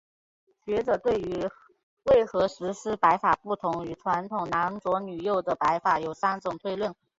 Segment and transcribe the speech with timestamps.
[0.65, 1.47] 学者对于
[2.05, 6.95] 为何石狮子摆法不同于传统男左女右的摆法有三种推论。